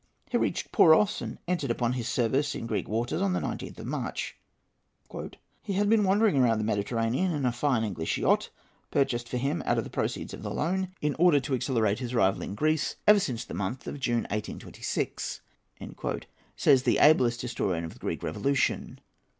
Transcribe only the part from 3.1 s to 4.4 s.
on the 19th of March.